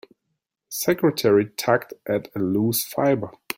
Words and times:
The 0.07 0.15
secretary 0.69 1.51
tugged 1.57 1.93
at 2.07 2.27
a 2.35 2.39
loose 2.39 2.83
fibre. 2.83 3.33